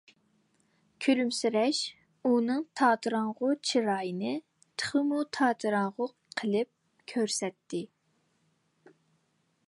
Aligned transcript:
كۈلۈمسىرەش 1.05 1.81
ئۇنىڭ 2.29 2.63
تاتىراڭغۇ 2.79 3.49
چىرايىنى 3.71 4.31
تېخىمۇ 4.83 5.19
تاتىراڭغۇ 5.39 6.07
قىلىپ 6.41 6.71
كۆرسىتەتتى. 7.13 7.83